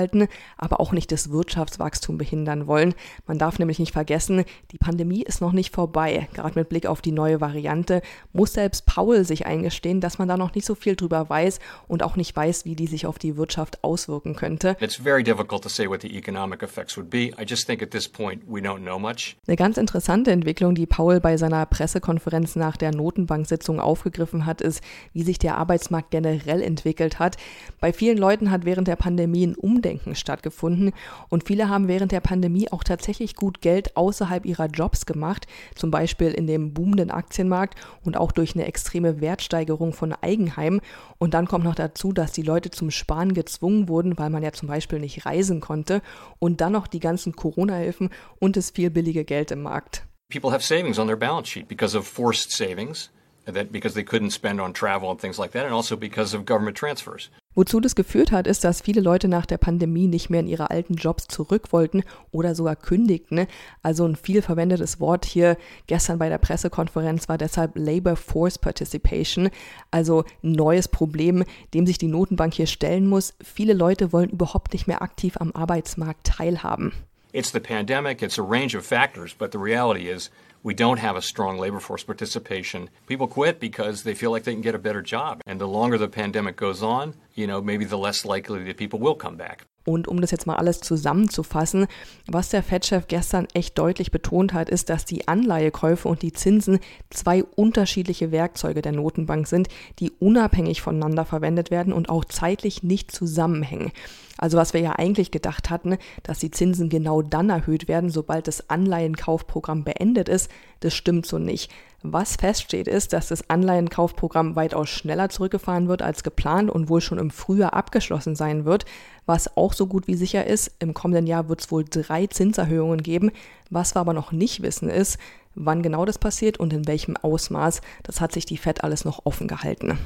aber 0.57 0.81
auch 0.81 0.93
nicht 0.93 1.13
das 1.13 1.31
Wirtschafts 1.31 1.57
Wirtschaftswachstum 1.57 2.19
behindern 2.19 2.67
wollen. 2.67 2.95
Man 3.27 3.39
darf 3.39 3.59
nämlich 3.59 3.79
nicht 3.79 3.93
vergessen, 3.93 4.45
die 4.73 4.79
Pandemie 4.79 5.23
ist 5.23 5.41
noch 5.41 5.53
nicht 5.53 5.75
vorbei. 5.75 6.29
Gerade 6.35 6.59
mit 6.59 6.69
Blick 6.69 6.87
auf 6.87 7.01
die 7.01 7.13
neue 7.13 7.41
Variante 7.41 8.03
muss 8.33 8.53
selbst 8.53 8.87
Paul 8.87 9.25
sich 9.25 9.47
eingestehen, 9.47 10.01
dass 10.01 10.19
man 10.19 10.29
da 10.29 10.37
noch 10.37 10.55
nicht 10.55 10.67
so 10.67 10.75
viel 10.75 10.97
drüber 10.97 11.29
weiß 11.29 11.61
und 11.89 12.03
auch 12.03 12.17
nicht 12.17 12.35
weiß, 12.35 12.65
wie 12.65 12.77
die 12.77 12.87
sich 12.87 13.07
auf 13.07 13.19
die 13.19 13.37
Wirtschaft 13.37 13.83
auswirken 13.83 14.37
könnte. 14.37 14.77
It's 14.81 14.97
very 14.97 15.23
difficult 15.23 15.63
to 15.63 15.69
say 15.69 15.89
what 15.89 16.03
the 16.03 16.17
economic 16.17 16.63
effects 16.63 16.97
would 16.97 17.11
be. 17.11 17.33
I 17.41 17.45
just 17.47 17.67
think 17.67 17.83
at 17.83 17.91
this 17.91 18.09
point 18.09 18.43
we 18.47 18.61
don't 18.61 18.83
know 18.83 18.99
much. 18.99 19.37
Eine 19.47 19.57
ganz 19.57 19.77
interessante 19.79 20.31
Entwicklung, 20.31 20.75
die 20.75 20.87
Paul 20.87 21.21
bei 21.21 21.37
seiner 21.37 21.65
Pressekonferenz 21.67 22.57
nach 22.57 22.77
der 22.77 22.95
Notenbank-Sitzung 22.95 23.81
aufgegriffen 23.81 24.47
hat, 24.47 24.61
ist, 24.61 24.83
wie 25.13 25.23
sich 25.23 25.39
der 25.39 25.57
Arbeitsmarkt 25.57 26.11
generell 26.11 26.63
entwickelt 26.63 27.19
hat. 27.19 27.37
Bei 27.81 27.93
vielen 27.93 28.19
Leuten 28.19 28.51
hat 28.51 28.65
während 28.65 28.89
der 28.89 28.97
Pandemie 28.97 29.47
ein 29.47 29.55
Umdenken 29.77 30.15
stattgefunden 30.15 30.93
und 31.29 31.45
viele 31.45 31.69
haben 31.69 31.87
während 31.87 32.11
der 32.11 32.21
Pandemie 32.21 32.71
auch 32.73 32.83
tatsächlich 32.83 33.37
gut 33.37 33.61
Geld 33.61 33.95
außerhalb 33.97 34.47
ihrer 34.47 34.67
Jobs 34.67 35.05
gemacht, 35.05 35.47
zum 35.75 35.91
Beispiel 35.91 36.29
in 36.29 36.47
dem 36.47 36.73
boomenden 36.73 37.11
Aktienmarkt 37.11 37.79
und 38.05 38.17
auch 38.17 38.33
durch 38.33 38.55
eine 38.55 38.65
extreme 38.65 39.21
Wertsteigerung 39.21 39.93
von 39.93 40.15
Eigenheimen. 40.15 40.81
Und 41.19 41.35
dann 41.35 41.47
kommt 41.47 41.65
noch 41.65 41.75
dazu, 41.75 42.13
dass 42.13 42.33
die 42.33 42.43
Leute 42.43 42.71
zum 42.71 42.91
Sparen 42.91 43.35
gezwungen 43.35 43.89
wurden, 43.89 44.17
weil 44.19 44.31
man 44.31 44.43
ja 44.43 44.53
zum 44.53 44.69
Beispiel 44.69 44.99
nicht 44.99 45.27
reisen 45.27 45.61
konnte 45.61 46.01
und 46.39 46.63
dann 46.63 46.73
noch 46.73 46.87
die 46.87 47.01
ganzen 47.01 47.37
Corona-Hilfen 47.37 48.11
und 48.39 48.57
das 48.57 48.71
viel 48.71 48.89
billige 48.91 49.25
Geld 49.25 49.51
im 49.51 49.63
Markt. 49.63 50.07
People 50.33 50.51
have 50.51 50.65
savings 50.65 50.99
on 50.99 51.07
their 51.07 51.17
balance 51.17 51.49
sheet 51.49 51.69
because 51.69 51.97
of 51.97 52.07
forced 52.07 52.51
savings, 52.51 53.11
that 53.45 53.71
because 53.71 53.95
they 53.95 54.03
couldn't 54.03 54.31
spend 54.31 54.61
on 54.61 54.73
travel 54.73 55.11
and 55.11 55.21
things 55.21 55.39
like 55.39 55.53
that, 55.53 55.65
and 55.65 55.75
also 55.75 55.97
because 55.97 56.35
of 56.35 56.47
government 56.47 56.77
transfers. 56.77 57.31
Wozu 57.57 57.81
das 57.81 57.95
geführt 57.95 58.33
hat, 58.33 58.47
ist, 58.47 58.65
dass 58.65 58.83
viele 58.83 59.01
Leute 59.01 59.29
nach 59.29 59.47
der 59.47 59.57
Pandemie 59.57 60.09
nicht 60.09 60.29
mehr 60.29 60.41
in 60.41 60.47
ihre 60.47 60.71
alten 60.71 60.95
Jobs 60.95 61.27
zurück 61.27 61.73
wollten 61.73 62.03
oder 62.31 62.55
sogar 62.55 62.77
kündigten. 62.77 63.47
Also 63.83 64.07
ein 64.07 64.15
viel 64.15 64.43
verwendetes 64.43 65.01
Wort 65.01 65.25
hier 65.25 65.57
gestern 65.87 66.19
bei 66.19 66.29
der 66.29 66.37
Pressekonferenz 66.37 67.31
war 67.31 67.39
deshalb 67.39 67.73
Labor 67.75 68.17
Force 68.17 68.59
Participation, 68.59 69.49
also 69.91 70.25
ein 70.45 70.53
neues 70.53 70.87
Problem, 70.87 71.45
dem 71.73 71.87
sich 71.87 71.97
die 71.97 72.09
Notenbank 72.09 72.53
hier 72.53 72.67
stellen 72.67 73.07
muss. 73.07 73.33
Viele 73.43 73.73
Leute 73.73 74.13
wollen 74.13 74.29
überhaupt 74.29 74.75
nicht 74.75 74.87
mehr 74.87 75.01
aktiv 75.01 75.39
am 75.39 75.53
Arbeitsmarkt 75.53 76.27
teilhaben. 76.27 76.93
It's 77.33 77.53
the 77.53 77.61
pandemic, 77.61 78.21
it's 78.21 78.39
a 78.39 78.43
range 78.43 78.77
of 78.77 78.85
factors, 78.85 79.35
but 79.35 79.53
the 79.53 79.59
reality 79.59 80.11
is 80.11 80.31
we 80.67 80.75
don't 80.75 80.99
have 80.99 81.15
a 81.15 81.23
strong 81.23 81.59
labor 81.59 81.79
force 81.79 82.03
participation, 82.03 82.91
people 83.07 83.29
quit 83.29 83.61
because 83.61 84.03
they 84.03 84.15
feel 84.15 84.33
like 84.33 84.43
they 84.43 84.53
can 84.53 84.63
get 84.63 84.75
a 84.75 84.81
better 84.81 85.01
job. 85.01 85.41
And 85.47 85.61
the 85.61 85.69
longer 85.69 85.97
the 85.97 86.09
pandemic 86.09 86.57
goes 86.57 86.83
on, 86.83 87.15
you 87.37 87.47
know, 87.47 87.63
maybe 87.63 87.85
the 87.85 87.97
less 87.97 88.25
likely 88.25 88.65
that 88.65 88.77
people 88.77 88.99
will 88.99 89.15
come 89.15 89.37
back. 89.37 89.65
Und 89.87 90.09
um 90.09 90.21
das 90.21 90.33
jetzt 90.33 90.47
mal 90.47 90.57
alles 90.57 90.81
zusammenzufassen, 90.81 91.87
was 92.27 92.51
der 92.51 92.63
Fed-Chef 92.63 93.07
gestern 93.07 93.47
echt 93.55 93.79
deutlich 93.79 94.11
betont 94.11 94.53
hat, 94.53 94.69
ist, 94.69 94.91
dass 94.91 95.05
die 95.05 95.29
Anleihekäufe 95.29 96.09
und 96.09 96.23
die 96.23 96.33
Zinsen 96.33 96.81
zwei 97.09 97.45
unterschiedliche 97.45 98.33
Werkzeuge 98.33 98.83
der 98.83 98.93
Notenbank 98.93 99.47
sind, 99.47 99.69
die 100.01 100.11
unabhängig 100.11 100.83
voneinander 100.83 101.25
verwendet 101.25 101.71
werden 101.71 101.93
und 101.93 102.09
auch 102.09 102.25
zeitlich 102.25 102.83
nicht 102.83 103.13
zusammenhängen. 103.13 103.93
Also 104.39 104.59
was 104.59 104.75
wir 104.75 104.81
ja 104.81 104.93
eigentlich 104.93 105.31
gedacht 105.31 105.71
hatten, 105.71 105.97
dass 106.23 106.41
die 106.41 106.51
Zinsen 106.51 106.89
genau 106.89 107.23
dann 107.23 107.49
erhöht 107.49 107.89
werden, 107.89 108.11
sobald 108.11 108.49
das 108.49 108.69
Anleihenkaufprogramm 108.69 109.85
beendet 109.85 110.29
ist, 110.29 110.51
das 110.81 110.95
stimmt 110.95 111.27
so 111.27 111.39
nicht. 111.39 111.71
Was 112.03 112.37
feststeht 112.37 112.87
ist, 112.87 113.13
dass 113.13 113.29
das 113.29 113.51
Anleihenkaufprogramm 113.51 114.55
weitaus 114.55 114.89
schneller 114.89 115.29
zurückgefahren 115.29 115.89
wird 115.89 116.03
als 116.03 116.23
geplant 116.23 116.71
und 116.71 116.89
wohl 116.89 117.01
schon 117.01 117.19
im 117.19 117.31
Frühjahr 117.31 117.75
abgeschlossen 117.75 118.37
sein 118.37 118.65
wird. 118.65 118.85
Was 119.25 119.57
auch 119.57 119.73
so 119.73 119.87
gut 119.87 120.07
wie 120.07 120.15
sicher 120.15 120.47
ist, 120.47 120.71
im 120.79 120.95
kommenden 120.95 121.27
Jahr 121.27 121.49
wird 121.49 121.63
es 121.63 121.73
wohl 121.73 121.85
drei 121.85 122.27
Zinserhöhungen 122.27 123.03
geben. 123.03 123.33
Was 123.71 123.97
wir 123.97 124.01
aber 124.01 124.13
noch 124.13 124.31
nicht 124.31 124.63
wissen 124.63 124.89
ist, 124.89 125.19
wann 125.55 125.83
genau 125.83 126.05
das 126.05 126.19
passiert 126.19 126.59
und 126.59 126.73
in 126.73 126.87
welchem 126.87 127.17
Ausmaß. 127.17 127.81
Das 128.05 128.21
hat 128.21 128.33
sich 128.33 128.47
die 128.47 128.59
Fed 128.59 128.85
alles 128.85 129.05
noch 129.05 129.25
offen 129.25 129.49
gehalten. 129.49 129.99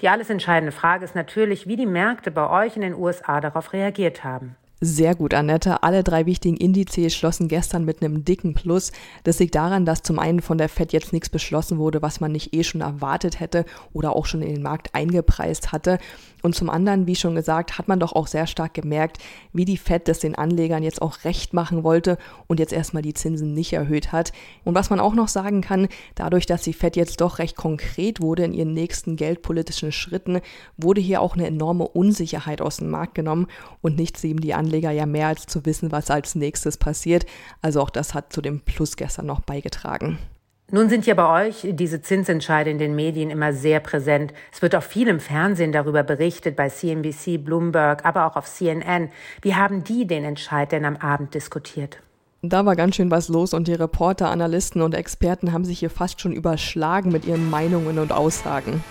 Die 0.00 0.08
alles 0.08 0.30
entscheidende 0.30 0.72
Frage 0.72 1.04
ist 1.04 1.14
natürlich, 1.14 1.66
wie 1.66 1.76
die 1.76 1.86
Märkte 1.86 2.30
bei 2.30 2.48
euch 2.48 2.76
in 2.76 2.82
den 2.82 2.94
USA 2.94 3.40
darauf 3.40 3.72
reagiert 3.72 4.24
haben. 4.24 4.56
Sehr 4.82 5.14
gut, 5.14 5.32
Annette. 5.32 5.82
Alle 5.82 6.04
drei 6.04 6.26
wichtigen 6.26 6.58
Indizes 6.58 7.14
schlossen 7.14 7.48
gestern 7.48 7.86
mit 7.86 8.02
einem 8.02 8.26
dicken 8.26 8.52
Plus. 8.52 8.92
Das 9.24 9.38
liegt 9.38 9.54
daran, 9.54 9.86
dass 9.86 10.02
zum 10.02 10.18
einen 10.18 10.42
von 10.42 10.58
der 10.58 10.68
Fed 10.68 10.92
jetzt 10.92 11.14
nichts 11.14 11.30
beschlossen 11.30 11.78
wurde, 11.78 12.02
was 12.02 12.20
man 12.20 12.30
nicht 12.30 12.54
eh 12.54 12.62
schon 12.62 12.82
erwartet 12.82 13.40
hätte 13.40 13.64
oder 13.94 14.14
auch 14.14 14.26
schon 14.26 14.42
in 14.42 14.52
den 14.52 14.62
Markt 14.62 14.94
eingepreist 14.94 15.72
hatte. 15.72 15.98
Und 16.42 16.54
zum 16.54 16.68
anderen, 16.68 17.06
wie 17.06 17.16
schon 17.16 17.34
gesagt, 17.34 17.78
hat 17.78 17.88
man 17.88 17.98
doch 17.98 18.12
auch 18.12 18.26
sehr 18.26 18.46
stark 18.46 18.74
gemerkt, 18.74 19.16
wie 19.54 19.64
die 19.64 19.78
Fed 19.78 20.08
das 20.08 20.18
den 20.18 20.34
Anlegern 20.34 20.82
jetzt 20.82 21.00
auch 21.00 21.24
recht 21.24 21.54
machen 21.54 21.82
wollte 21.82 22.18
und 22.46 22.60
jetzt 22.60 22.74
erstmal 22.74 23.02
die 23.02 23.14
Zinsen 23.14 23.54
nicht 23.54 23.72
erhöht 23.72 24.12
hat. 24.12 24.32
Und 24.62 24.74
was 24.74 24.90
man 24.90 25.00
auch 25.00 25.14
noch 25.14 25.28
sagen 25.28 25.62
kann, 25.62 25.88
dadurch, 26.16 26.44
dass 26.44 26.62
die 26.62 26.74
Fed 26.74 26.96
jetzt 26.96 27.22
doch 27.22 27.38
recht 27.38 27.56
konkret 27.56 28.20
wurde 28.20 28.44
in 28.44 28.52
ihren 28.52 28.74
nächsten 28.74 29.16
geldpolitischen 29.16 29.90
Schritten, 29.90 30.40
wurde 30.76 31.00
hier 31.00 31.22
auch 31.22 31.34
eine 31.34 31.46
enorme 31.46 31.88
Unsicherheit 31.88 32.60
aus 32.60 32.76
dem 32.76 32.90
Markt 32.90 33.14
genommen 33.14 33.46
und 33.80 33.96
nichts 33.96 34.22
eben 34.22 34.40
die 34.42 34.52
Anleger 34.52 34.65
Anleger 34.66 34.90
ja 34.90 35.06
mehr 35.06 35.28
als 35.28 35.46
zu 35.46 35.64
wissen, 35.64 35.92
was 35.92 36.10
als 36.10 36.34
nächstes 36.34 36.76
passiert. 36.76 37.24
Also 37.62 37.80
auch 37.80 37.90
das 37.90 38.14
hat 38.14 38.32
zu 38.32 38.42
dem 38.42 38.60
Plus 38.60 38.96
gestern 38.96 39.26
noch 39.26 39.40
beigetragen. 39.40 40.18
Nun 40.72 40.88
sind 40.88 41.06
ja 41.06 41.14
bei 41.14 41.46
euch 41.46 41.64
diese 41.70 42.02
Zinsentscheide 42.02 42.70
in 42.70 42.78
den 42.78 42.96
Medien 42.96 43.30
immer 43.30 43.52
sehr 43.52 43.78
präsent. 43.78 44.34
Es 44.52 44.62
wird 44.62 44.74
auch 44.74 44.82
viel 44.82 45.06
im 45.06 45.20
Fernsehen 45.20 45.70
darüber 45.70 46.02
berichtet, 46.02 46.56
bei 46.56 46.68
CNBC, 46.68 47.38
Bloomberg, 47.38 48.04
aber 48.04 48.26
auch 48.26 48.34
auf 48.34 48.46
CNN. 48.46 49.10
Wie 49.42 49.54
haben 49.54 49.84
die 49.84 50.08
den 50.08 50.24
Entscheid 50.24 50.72
denn 50.72 50.84
am 50.84 50.96
Abend 50.96 51.34
diskutiert? 51.34 51.98
Da 52.42 52.66
war 52.66 52.74
ganz 52.74 52.96
schön 52.96 53.12
was 53.12 53.28
los 53.28 53.54
und 53.54 53.68
die 53.68 53.74
Reporter, 53.74 54.28
Analysten 54.28 54.82
und 54.82 54.94
Experten 54.94 55.52
haben 55.52 55.64
sich 55.64 55.78
hier 55.78 55.90
fast 55.90 56.20
schon 56.20 56.32
überschlagen 56.32 57.12
mit 57.12 57.24
ihren 57.24 57.48
Meinungen 57.48 58.00
und 58.00 58.10
Aussagen. 58.10 58.82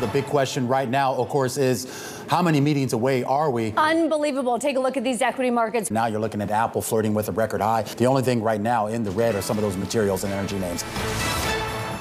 The 0.00 0.06
big 0.12 0.26
question 0.26 0.66
right 0.66 0.90
now, 0.90 1.14
of 1.18 1.28
course, 1.28 1.60
is 1.60 1.86
how 2.28 2.42
many 2.42 2.60
meetings 2.60 2.92
away 2.92 3.22
are 3.24 3.50
we? 3.50 3.72
Unbelievable. 3.76 4.58
Take 4.58 4.76
a 4.76 4.80
look 4.80 4.96
at 4.96 5.04
these 5.04 5.22
equity 5.22 5.50
markets. 5.50 5.90
Now 5.90 6.06
you're 6.06 6.20
looking 6.20 6.40
at 6.40 6.50
Apple 6.50 6.82
flirting 6.82 7.14
with 7.14 7.28
a 7.28 7.32
record 7.32 7.60
high. 7.60 7.82
The 7.82 8.06
only 8.06 8.22
thing 8.22 8.42
right 8.42 8.60
now 8.60 8.86
in 8.86 9.02
the 9.04 9.10
red 9.12 9.34
are 9.34 9.42
some 9.42 9.56
of 9.58 9.62
those 9.62 9.76
materials 9.76 10.24
and 10.24 10.32
energy 10.32 10.58
names. 10.58 10.84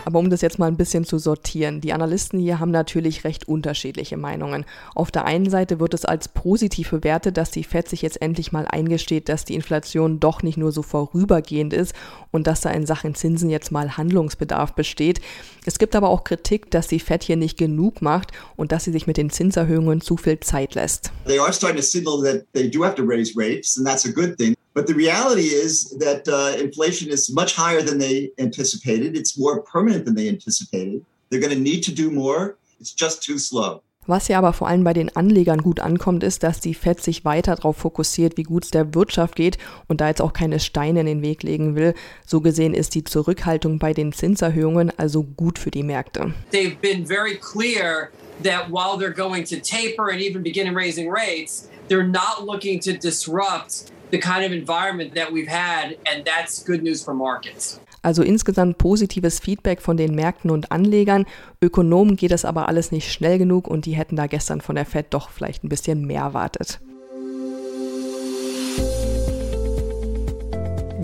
Aber 0.05 0.19
um 0.19 0.29
das 0.29 0.41
jetzt 0.41 0.59
mal 0.59 0.67
ein 0.67 0.77
bisschen 0.77 1.03
zu 1.03 1.17
sortieren, 1.17 1.81
die 1.81 1.91
Analysten 1.91 2.39
hier 2.39 2.59
haben 2.59 2.71
natürlich 2.71 3.23
recht 3.23 3.47
unterschiedliche 3.47 4.17
Meinungen. 4.17 4.63
Auf 4.93 5.09
der 5.09 5.25
einen 5.25 5.49
Seite 5.49 5.79
wird 5.79 5.95
es 5.95 6.05
als 6.05 6.27
positiv 6.27 6.91
bewertet, 6.91 7.37
dass 7.37 7.49
die 7.49 7.63
Fed 7.63 7.89
sich 7.89 8.03
jetzt 8.03 8.21
endlich 8.21 8.51
mal 8.51 8.67
eingesteht, 8.67 9.27
dass 9.29 9.45
die 9.45 9.55
Inflation 9.55 10.19
doch 10.19 10.43
nicht 10.43 10.57
nur 10.57 10.71
so 10.71 10.83
vorübergehend 10.83 11.73
ist 11.73 11.93
und 12.31 12.45
dass 12.45 12.61
da 12.61 12.69
in 12.69 12.85
Sachen 12.85 13.15
Zinsen 13.15 13.49
jetzt 13.49 13.71
mal 13.71 13.97
Handlungsbedarf 13.97 14.73
besteht. 14.73 15.21
Es 15.65 15.79
gibt 15.79 15.95
aber 15.95 16.09
auch 16.09 16.23
Kritik, 16.23 16.69
dass 16.69 16.87
die 16.87 16.99
Fed 16.99 17.23
hier 17.23 17.35
nicht 17.35 17.57
genug 17.57 18.03
macht 18.03 18.31
und 18.55 18.71
dass 18.71 18.83
sie 18.83 18.91
sich 18.91 19.07
mit 19.07 19.17
den 19.17 19.31
Zinserhöhungen 19.31 20.01
zu 20.01 20.17
viel 20.17 20.39
Zeit 20.39 20.75
lässt. 20.75 21.11
They 21.25 21.39
are 21.39 21.51
starting 21.51 21.77
to 21.77 21.83
signal 21.83 22.21
that 22.21 22.45
they 22.53 22.69
do 22.69 22.83
have 22.85 22.95
to 22.95 23.03
raise 23.03 23.33
rates 23.35 23.75
and 23.77 23.87
that's 23.87 24.05
a 24.05 24.11
good 24.11 24.37
thing. 24.37 24.55
But 24.75 24.87
the 24.87 24.93
reality 24.93 25.53
is 25.53 25.97
that 25.99 26.27
uh, 26.27 26.61
inflation 26.61 27.09
is 27.09 27.31
much 27.31 27.55
higher 27.55 27.81
than 27.81 27.97
they 27.97 28.31
anticipated. 28.37 29.15
It's 29.15 29.39
more 29.39 29.61
permanent 29.61 30.03
than 30.03 30.15
they 30.15 30.27
anticipated. 30.27 31.05
They're 31.29 31.39
going 31.39 31.53
to 31.53 31.59
need 31.59 31.81
to 31.83 31.93
do 31.93 32.11
more. 32.11 32.57
It's 32.81 32.93
just 32.93 33.23
too 33.23 33.39
slow. 33.39 33.81
Was 34.05 34.27
ja 34.27 34.37
aber 34.37 34.53
vor 34.53 34.67
allem 34.67 34.83
bei 34.83 34.93
den 34.93 35.15
Anlegern 35.15 35.63
gut 35.63 35.79
ankommt, 35.79 36.23
ist, 36.23 36.43
dass 36.43 36.59
die 36.59 36.75
Fed 36.75 37.01
sich 37.01 37.25
weiter 37.25 37.55
darauf 37.55 37.77
fokussiert, 37.77 38.37
wie 38.37 38.43
gut 38.43 38.65
es 38.65 38.71
der 38.71 38.93
Wirtschaft 38.93 39.35
geht 39.35 39.57
und 39.87 40.01
da 40.01 40.09
jetzt 40.09 40.21
auch 40.21 40.33
keine 40.33 40.59
Steine 40.59 40.99
in 40.99 41.05
den 41.07 41.21
Weg 41.23 41.41
legen 41.41 41.75
will. 41.75 41.95
So 42.23 42.41
gesehen 42.41 42.75
ist 42.75 42.93
die 42.93 43.03
Zurückhaltung 43.05 43.79
bei 43.79 43.93
den 43.93 44.11
Zinserhöhungen 44.11 44.91
also 44.99 45.23
gut 45.23 45.57
für 45.57 45.71
die 45.71 45.81
Märkte. 45.83 46.33
They've 46.51 46.77
been 46.81 47.07
very 47.07 47.37
clear 47.37 48.11
that 48.43 48.69
while 48.69 48.99
they're 48.99 49.15
going 49.15 49.45
to 49.45 49.55
taper 49.55 50.11
and 50.11 50.21
even 50.21 50.43
begin 50.43 50.75
raising 50.75 51.09
rates, 51.09 51.69
they're 51.87 52.07
not 52.07 52.45
looking 52.45 52.79
to 52.81 52.91
disrupt 52.91 53.94
the 54.11 54.19
kind 54.19 54.45
of 54.45 54.51
environment 54.51 55.15
that 55.15 55.31
we've 55.31 55.49
had, 55.49 55.97
and 56.05 56.25
that's 56.25 56.63
good 56.63 56.83
news 56.83 57.03
for 57.03 57.13
markets. 57.13 57.79
Also 58.01 58.21
insgesamt 58.21 58.77
positives 58.77 59.39
Feedback 59.39 59.81
von 59.81 59.97
den 59.97 60.13
Märkten 60.13 60.51
und 60.51 60.71
Anlegern. 60.71 61.25
Ökonomen 61.59 62.15
geht 62.15 62.31
das 62.31 62.45
aber 62.45 62.67
alles 62.67 62.91
nicht 62.91 63.11
schnell 63.11 63.39
genug 63.39 63.67
und 63.67 63.85
die 63.85 63.95
hätten 63.95 64.15
da 64.15 64.27
gestern 64.27 64.61
von 64.61 64.75
der 64.75 64.85
Fed 64.85 65.07
doch 65.09 65.31
vielleicht 65.31 65.63
ein 65.63 65.69
bisschen 65.69 66.05
mehr 66.05 66.21
erwartet. 66.21 66.79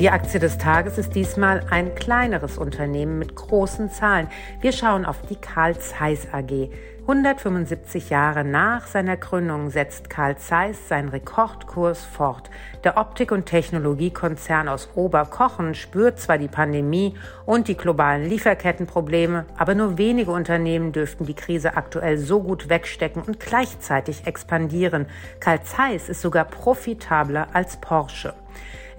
Die 0.01 0.10
Aktie 0.10 0.39
des 0.39 0.58
Tages 0.58 0.98
ist 0.98 1.13
diesmal 1.13 1.63
ein 1.70 1.93
kleineres 1.93 2.58
Unternehmen 2.58 3.20
mit 3.20 3.36
großen 3.36 3.91
Zahlen. 3.91 4.27
Wir 4.60 4.72
schauen 4.72 5.05
auf 5.05 5.22
die 5.29 5.36
Carl 5.36 5.77
Zeiss 5.77 6.27
AG. 6.31 6.72
175 7.08 8.12
Jahre 8.12 8.43
nach 8.43 8.86
seiner 8.86 9.17
Gründung 9.17 9.72
setzt 9.72 10.12
Carl 10.12 10.38
Zeiss 10.38 10.88
seinen 10.88 11.10
Rekordkurs 11.10 12.03
fort. 12.03 12.51
Der 12.84 12.96
Optik- 12.96 13.31
und 13.31 13.48
Technologiekonzern 13.48 14.70
aus 14.70 14.88
Oberkochen 14.93 15.74
spürt 15.74 16.20
zwar 16.20 16.38
die 16.38 16.48
Pandemie 16.48 17.15
und 17.48 17.67
die 17.67 17.75
globalen 17.75 18.29
Lieferkettenprobleme, 18.29 19.46
aber 19.58 19.74
nur 19.74 19.98
wenige 19.98 20.29
Unternehmen 20.29 20.91
dürften 20.91 21.25
die 21.25 21.34
Krise 21.34 21.75
aktuell 21.75 22.20
so 22.20 22.43
gut 22.43 22.70
wegstecken 22.70 23.24
und 23.24 23.39
gleichzeitig 23.39 24.27
expandieren. 24.27 25.08
Carl 25.39 25.63
Zeiss 25.63 26.08
ist 26.08 26.22
sogar 26.22 26.46
profitabler 26.46 27.48
als 27.53 27.77
Porsche. 27.77 28.36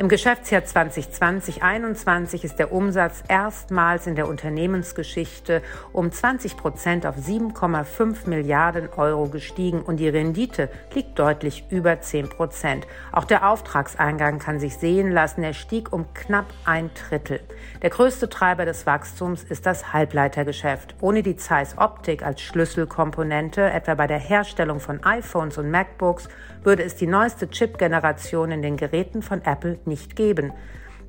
Im 0.03 0.09
Geschäftsjahr 0.09 0.63
2020-21 0.63 2.43
ist 2.43 2.59
der 2.59 2.73
Umsatz 2.73 3.23
erstmals 3.29 4.09
in 4.09 4.17
der 4.17 4.27
Unternehmensgeschichte 4.27 5.63
um 5.93 6.11
20 6.11 6.57
Prozent 6.57 7.07
auf 7.07 7.15
7,5 7.19 8.29
Milliarden 8.29 8.89
Euro 8.97 9.29
gestiegen 9.29 9.81
und 9.81 9.99
die 9.99 10.09
Rendite 10.09 10.71
liegt 10.93 11.21
deutlich 11.21 11.67
über 11.71 12.01
10 12.01 12.31
Prozent. 12.31 12.89
Auch 13.13 13.23
der 13.23 13.49
Auftragseingang 13.49 14.41
kann 14.41 14.59
sich 14.59 14.77
sehen 14.77 15.13
lassen. 15.13 15.45
Er 15.45 15.55
stieg 15.55 15.93
um 15.93 16.13
knapp 16.15 16.47
ein 16.65 16.91
Drittel. 17.09 17.39
Der 17.81 17.91
größte 17.91 18.29
Treiber 18.29 18.65
des 18.65 18.87
Wachstums 18.87 19.45
ist 19.45 19.67
das 19.67 19.93
Halbleitergeschäft. 19.93 20.97
Ohne 21.01 21.23
die 21.23 21.37
Zeiss 21.37 21.79
Optik 21.79 22.25
als 22.25 22.41
Schlüsselkomponente, 22.41 23.71
etwa 23.71 23.95
bei 23.95 24.09
der 24.09 24.19
Herstellung 24.19 24.81
von 24.81 25.05
iPhones 25.05 25.59
und 25.59 25.71
MacBooks, 25.71 26.29
würde 26.65 26.83
es 26.83 26.97
die 26.97 27.07
neueste 27.07 27.49
Chip-Generation 27.49 28.51
in 28.51 28.63
den 28.63 28.77
Geräten 28.77 29.23
von 29.23 29.43
Apple 29.45 29.79
nicht 29.93 30.17
geben. 30.17 30.53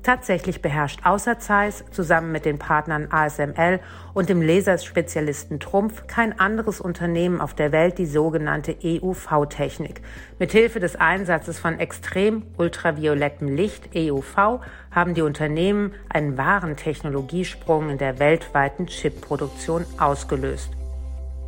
Tatsächlich 0.04 0.60
beherrscht 0.60 1.00
außer 1.04 1.38
Zeiss 1.38 1.82
zusammen 1.90 2.30
mit 2.30 2.44
den 2.44 2.58
Partnern 2.58 3.08
ASML 3.10 3.80
und 4.12 4.28
dem 4.28 4.42
Laserspezialisten 4.42 5.60
Trumpf 5.60 6.06
kein 6.06 6.38
anderes 6.38 6.78
Unternehmen 6.78 7.40
auf 7.40 7.54
der 7.54 7.72
Welt 7.72 7.96
die 7.96 8.04
sogenannte 8.04 8.76
EUV-Technik. 8.84 10.02
Mithilfe 10.38 10.78
des 10.78 10.96
Einsatzes 10.96 11.58
von 11.58 11.80
extrem 11.80 12.42
ultraviolettem 12.58 13.48
Licht 13.48 13.96
EUV 13.96 14.60
haben 14.90 15.14
die 15.14 15.22
Unternehmen 15.22 15.94
einen 16.10 16.36
wahren 16.36 16.76
Technologiesprung 16.76 17.88
in 17.88 17.96
der 17.96 18.18
weltweiten 18.18 18.88
Chipproduktion 18.88 19.86
ausgelöst. 19.98 20.68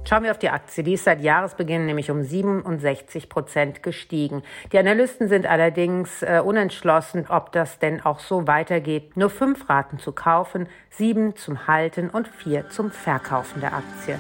Schauen 0.09 0.23
wir 0.23 0.31
auf 0.31 0.39
die 0.39 0.51
Aktie. 0.51 0.85
Die 0.85 0.95
ist 0.95 1.05
seit 1.05 1.21
Jahresbeginn 1.21 1.85
nämlich 1.85 2.13
um 2.13 2.23
67 2.23 3.29
Prozent 3.29 3.83
gestiegen. 3.83 4.43
Die 4.71 4.79
Analysten 4.79 5.29
sind 5.29 5.47
allerdings 5.47 6.23
äh, 6.23 6.41
unentschlossen, 6.45 7.27
ob 7.29 7.51
das 7.51 7.81
denn 7.81 8.01
auch 8.05 8.21
so 8.21 8.47
weitergeht. 8.47 9.17
Nur 9.17 9.31
fünf 9.31 9.69
Raten 9.69 9.99
zu 9.99 10.13
kaufen, 10.13 10.69
sieben 10.91 11.35
zum 11.35 11.67
Halten 11.67 12.09
und 12.09 12.29
vier 12.29 12.69
zum 12.69 12.93
Verkaufen 12.93 13.61
der 13.61 13.73
Aktie. 13.75 14.19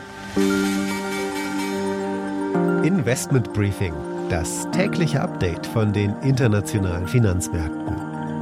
Investment 2.83 3.53
Briefing, 3.53 3.95
das 4.29 4.69
tägliche 4.73 5.21
Update 5.21 5.67
von 5.67 5.93
den 5.93 6.17
internationalen 6.23 7.07
Finanzmärkten. 7.07 7.97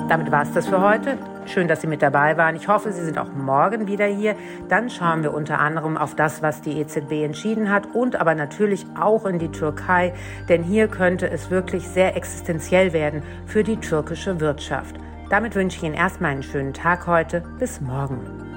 Damit 0.08 0.30
war 0.30 0.42
es 0.42 0.52
das 0.52 0.66
für 0.66 0.80
heute. 0.80 1.18
Schön, 1.46 1.68
dass 1.68 1.82
Sie 1.82 1.86
mit 1.86 2.02
dabei 2.02 2.36
waren. 2.36 2.56
Ich 2.56 2.68
hoffe, 2.68 2.92
Sie 2.92 3.04
sind 3.04 3.18
auch 3.18 3.32
morgen 3.32 3.86
wieder 3.86 4.06
hier. 4.06 4.34
Dann 4.68 4.88
schauen 4.88 5.22
wir 5.22 5.34
unter 5.34 5.58
anderem 5.58 5.96
auf 5.96 6.14
das, 6.14 6.42
was 6.42 6.62
die 6.62 6.80
EZB 6.80 7.24
entschieden 7.24 7.70
hat 7.70 7.94
und 7.94 8.16
aber 8.16 8.34
natürlich 8.34 8.86
auch 8.98 9.26
in 9.26 9.38
die 9.38 9.50
Türkei, 9.50 10.14
denn 10.48 10.62
hier 10.62 10.88
könnte 10.88 11.30
es 11.30 11.50
wirklich 11.50 11.86
sehr 11.86 12.16
existenziell 12.16 12.92
werden 12.92 13.22
für 13.46 13.62
die 13.62 13.76
türkische 13.76 14.40
Wirtschaft. 14.40 14.96
Damit 15.28 15.54
wünsche 15.54 15.78
ich 15.78 15.82
Ihnen 15.82 15.94
erstmal 15.94 16.32
einen 16.32 16.42
schönen 16.42 16.72
Tag 16.72 17.06
heute. 17.06 17.42
Bis 17.58 17.80
morgen. 17.80 18.53